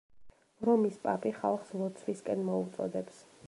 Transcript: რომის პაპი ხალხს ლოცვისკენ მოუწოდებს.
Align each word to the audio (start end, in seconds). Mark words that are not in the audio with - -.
რომის 0.69 0.97
პაპი 1.03 1.33
ხალხს 1.41 1.77
ლოცვისკენ 1.83 2.45
მოუწოდებს. 2.51 3.25